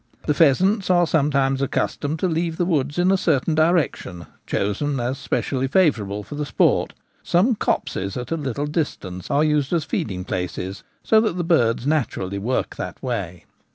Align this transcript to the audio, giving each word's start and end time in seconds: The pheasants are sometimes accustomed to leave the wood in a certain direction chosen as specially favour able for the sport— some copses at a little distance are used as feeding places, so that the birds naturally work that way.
The 0.25 0.33
pheasants 0.33 0.89
are 0.89 1.05
sometimes 1.05 1.61
accustomed 1.61 2.17
to 2.21 2.27
leave 2.27 2.57
the 2.57 2.65
wood 2.65 2.97
in 2.97 3.11
a 3.11 3.17
certain 3.17 3.53
direction 3.53 4.25
chosen 4.47 4.99
as 4.99 5.19
specially 5.19 5.67
favour 5.67 6.05
able 6.05 6.23
for 6.23 6.33
the 6.33 6.43
sport— 6.47 6.95
some 7.33 7.53
copses 7.55 8.17
at 8.17 8.31
a 8.31 8.35
little 8.35 8.65
distance 8.65 9.29
are 9.29 9.43
used 9.43 9.71
as 9.73 9.83
feeding 9.83 10.25
places, 10.25 10.83
so 11.03 11.21
that 11.21 11.37
the 11.37 11.43
birds 11.43 11.85
naturally 11.85 12.39
work 12.39 12.77
that 12.77 13.03
way. 13.03 13.45